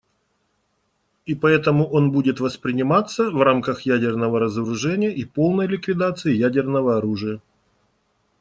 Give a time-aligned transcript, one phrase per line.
[1.27, 7.39] И поэтому он будет восприниматься в рамках ядерного разоружения и полной ликвидации ядерного оружия.